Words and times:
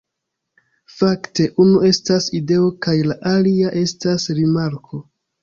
Fakte, 0.93 1.45
unu 1.63 1.81
estas 1.89 2.31
ideo 2.39 2.73
kaj 2.87 2.97
la 3.11 3.19
alia 3.35 3.75
estas 3.85 4.27
rimarko 4.41 5.05